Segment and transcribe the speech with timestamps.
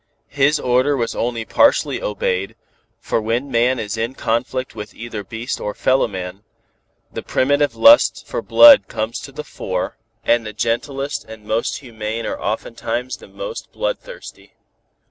[0.33, 2.55] His order was only partially obeyed,
[2.99, 6.43] for when man is in conflict with either beast or fellowman,
[7.13, 12.25] the primitive lust for blood comes to the fore, and the gentlest and most humane
[12.25, 14.55] are oftentimes the most bloodthirsty.